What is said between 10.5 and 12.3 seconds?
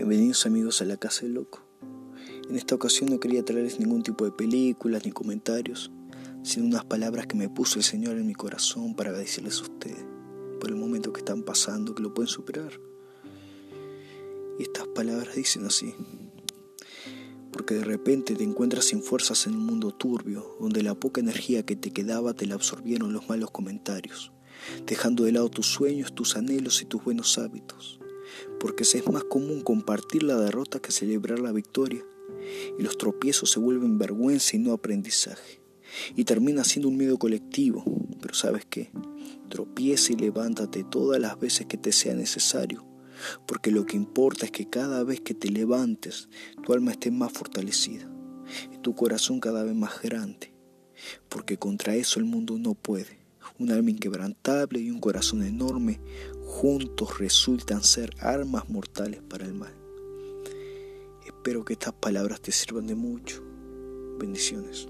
por el momento que están pasando, que lo pueden